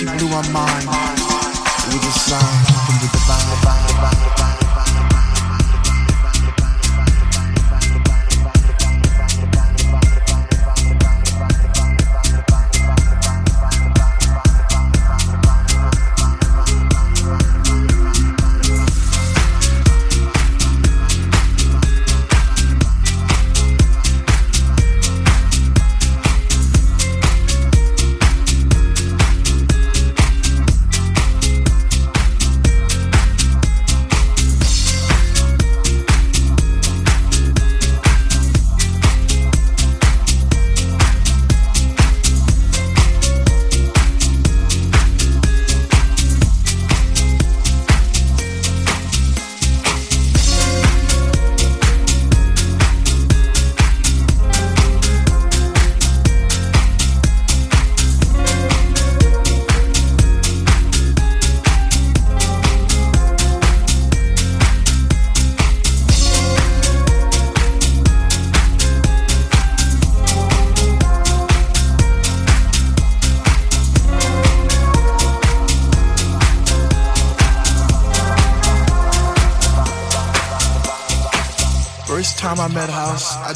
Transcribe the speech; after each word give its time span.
she 0.00 0.06
blew 0.06 0.30
my 0.30 0.48
mind. 0.48 0.69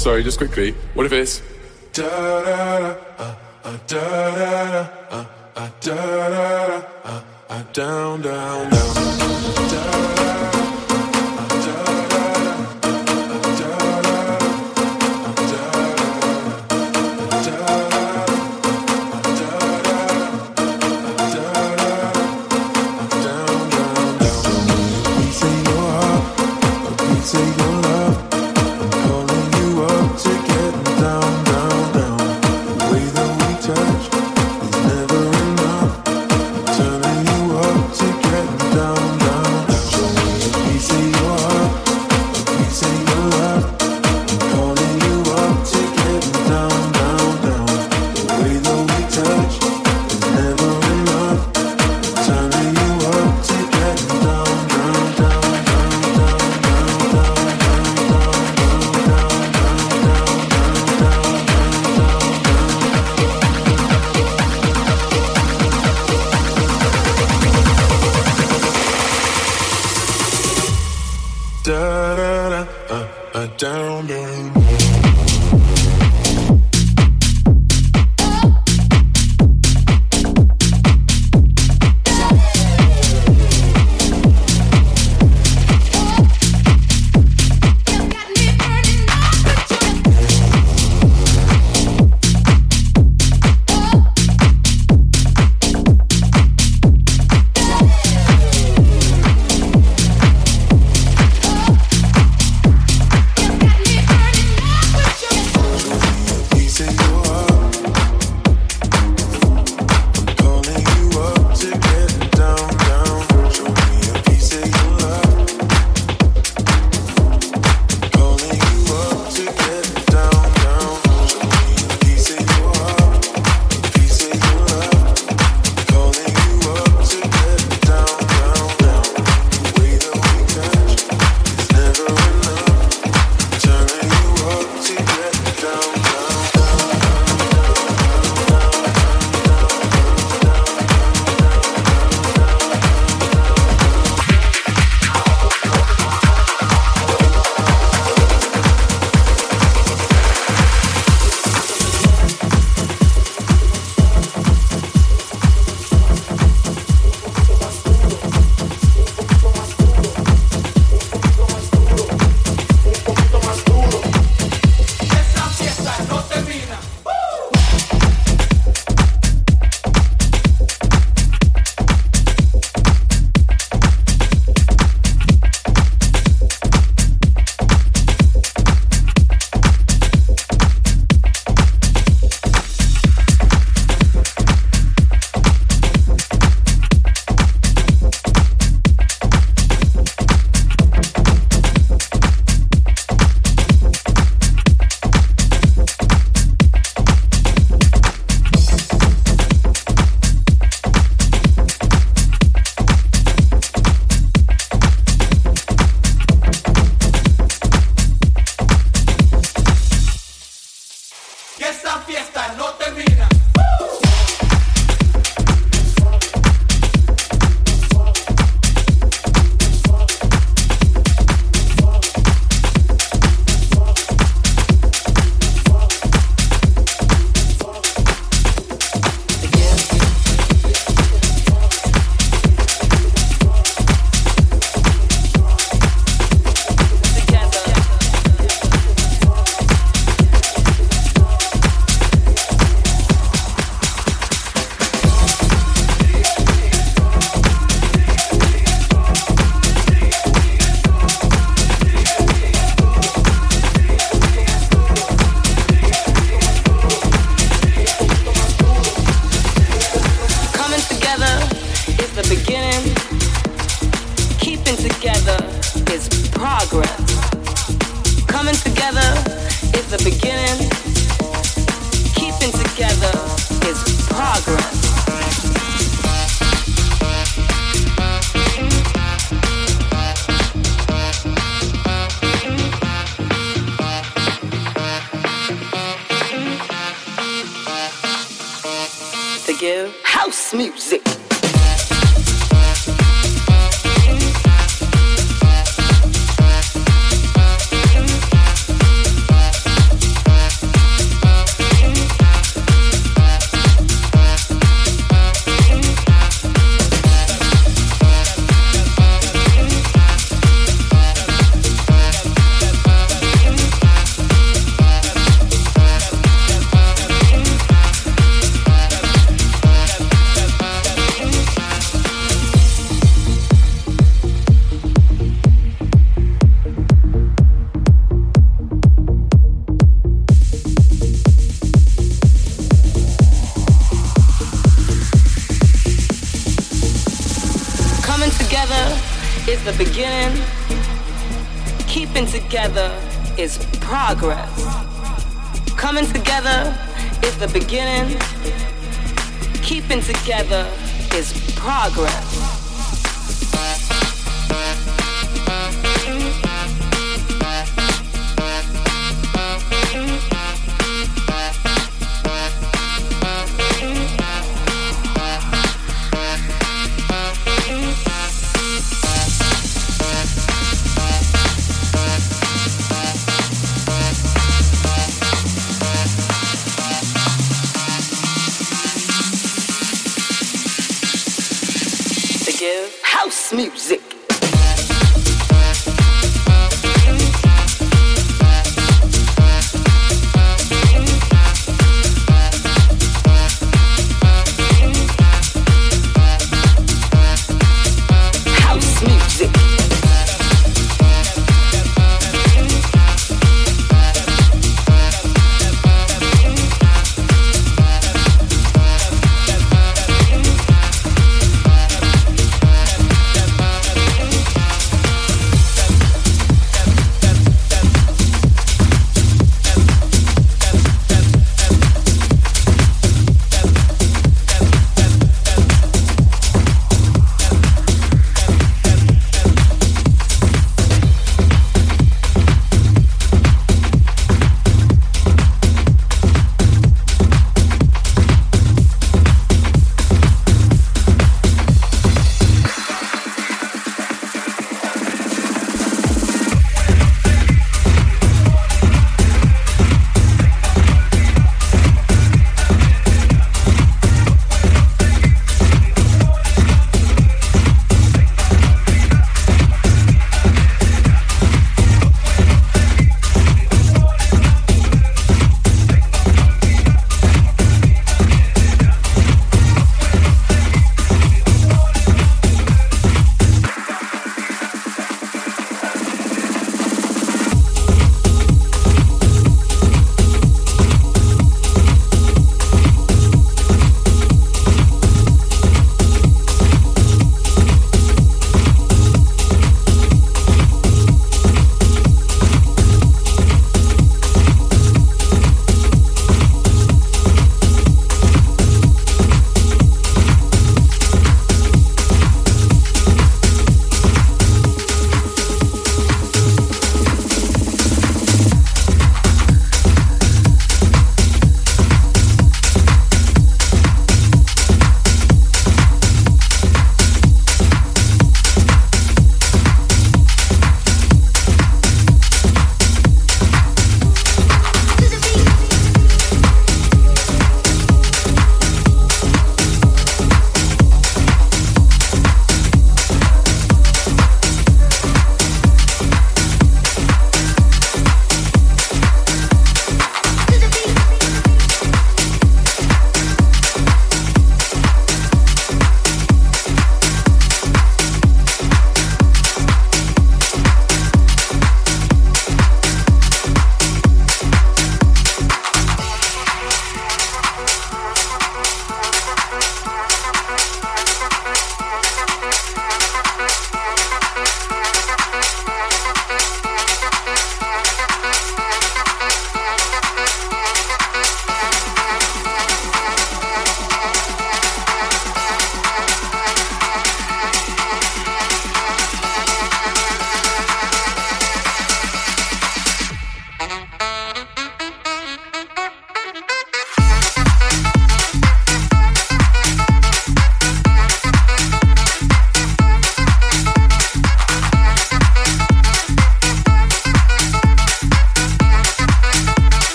Sorry, 0.00 0.22
just 0.24 0.38
quickly. 0.38 0.72
What 0.94 1.04
if 1.06 1.12
it's 1.12 1.42
da 1.92 2.08
da 2.08 2.78
da 2.78 2.94
uh, 3.18 3.36
uh, 3.64 3.78
da 3.86 4.34
da 4.34 4.70
da 4.70 5.26
uh, 5.58 5.70
da 5.80 5.94
da 5.94 6.58
da 6.68 7.62
down 7.72 8.22
down 8.22 8.70
down. 8.70 10.09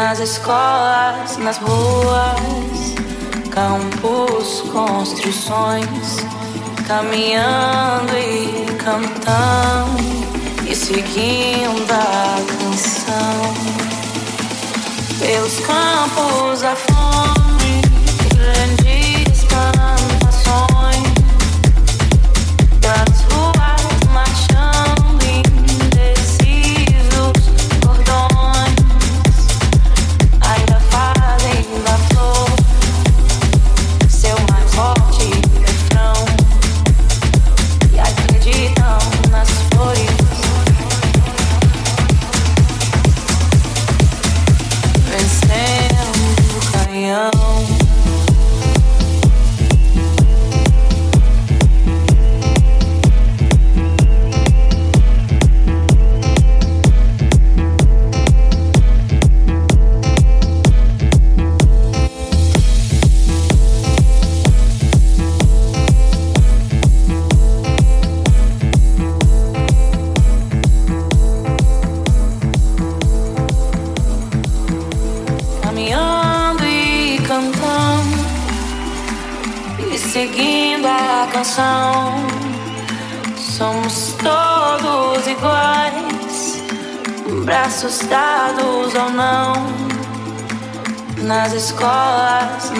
nas 0.00 0.18
escolas, 0.18 1.36
nas 1.36 1.58
ruas, 1.58 2.94
campos, 3.50 4.62
construções, 4.72 6.16
caminhando 6.88 8.16
e 8.16 8.64
cantando 8.76 10.02
e 10.66 10.74
seguindo 10.74 11.92
a 11.92 12.36
canção. 12.48 13.54
Pelos 15.18 15.60
campos 15.60 16.62
afora. 16.64 16.99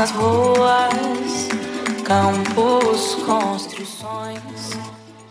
nas 0.01 0.13
ruas, 0.13 1.49
campos, 2.07 3.17
construções, 3.27 4.71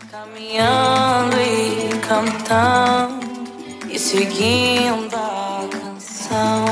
caminhando 0.08 1.36
e 1.40 1.88
cantando 1.98 3.26
e 3.90 3.98
seguindo 3.98 5.12
a 5.12 5.68
canção. 5.72 6.64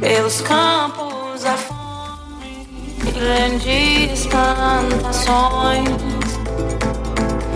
Pelos 0.00 0.42
campos 0.42 1.46
a 1.46 1.56
fome, 1.56 2.68
grandes 3.14 4.26
plantações, 4.26 5.88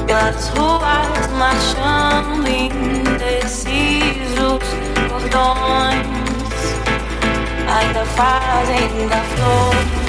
pelas 0.07 0.49
ruas 0.49 1.31
marchando 1.37 2.49
indecisos 2.49 3.67
cordões 5.11 6.22
ainda 7.73 8.05
fazem 8.05 9.09
da 9.09 9.21
flor 9.35 10.03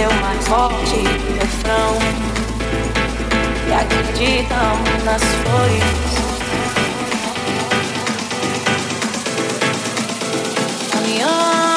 seu 0.00 0.10
mais 0.20 0.46
forte 0.46 1.02
refrão. 1.38 1.98
E 3.68 3.72
acreditam 3.72 4.78
nas 5.04 5.22
flores. 5.22 5.84
Caminhando. 10.92 11.69